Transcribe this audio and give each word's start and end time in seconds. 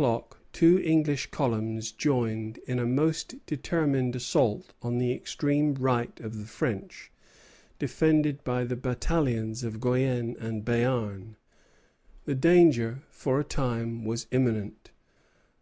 Toward 0.00 0.12
five 0.12 0.22
o'clock 0.22 0.40
two 0.54 0.78
English 0.80 1.30
columns 1.30 1.92
joined 1.92 2.56
in 2.66 2.78
a 2.78 2.86
most 2.86 3.44
determined 3.44 4.16
assault 4.16 4.72
on 4.80 4.96
the 4.96 5.12
extreme 5.12 5.74
right 5.74 6.18
of 6.20 6.38
the 6.38 6.46
French, 6.46 7.12
defended 7.78 8.42
by 8.42 8.64
the 8.64 8.76
battalions 8.76 9.62
of 9.62 9.78
Guienne 9.78 10.36
and 10.38 10.64
Béarn. 10.64 11.34
The 12.24 12.34
danger 12.34 13.02
for 13.10 13.40
a 13.40 13.44
time 13.44 14.06
was 14.06 14.26
imminent. 14.30 14.90